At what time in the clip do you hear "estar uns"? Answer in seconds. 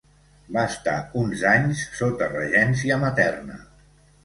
0.69-1.43